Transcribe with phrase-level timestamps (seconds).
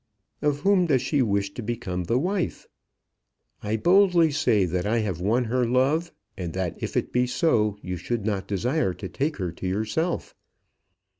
[0.41, 2.67] Of whom does she wish to become the wife?
[3.61, 7.77] I boldly say that I have won her love, and that if it be so,
[7.83, 10.33] you should not desire to take her to yourself.